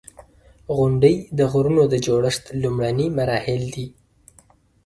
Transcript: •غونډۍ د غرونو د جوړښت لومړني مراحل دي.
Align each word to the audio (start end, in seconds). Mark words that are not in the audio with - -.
•غونډۍ 0.75 1.15
د 1.37 1.39
غرونو 1.51 1.83
د 1.93 1.95
جوړښت 2.05 2.43
لومړني 2.63 3.07
مراحل 3.17 3.61
دي. 3.75 3.87